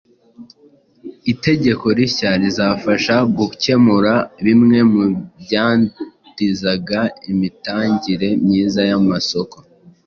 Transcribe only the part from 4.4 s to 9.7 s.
bimwe mu byadindizaga imitangire myiza y’amasoko